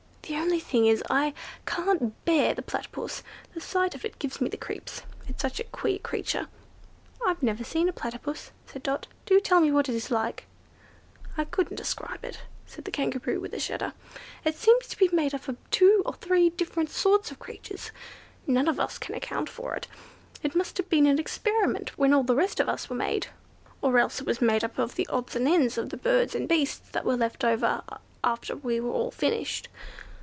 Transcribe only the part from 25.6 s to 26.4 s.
of the birds